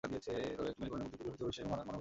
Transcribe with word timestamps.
তবে 0.03 0.15
একটি 0.19 0.79
মেরুকরণের 0.79 1.07
মধ্য 1.11 1.17
দিয়ে 1.19 1.31
বিভাজিত 1.33 1.43
বিশ্বে 1.47 1.61
এর 1.63 1.67
মানে 1.71 1.73
বোঝা 1.77 1.83
যায়। 1.85 1.87